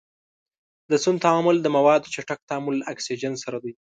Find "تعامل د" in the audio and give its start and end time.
1.25-1.67